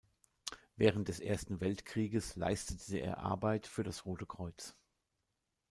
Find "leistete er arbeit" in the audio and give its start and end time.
2.35-3.67